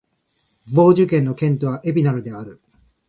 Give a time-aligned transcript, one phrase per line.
[0.73, 2.59] ヴォージュ県の県都はエピナルである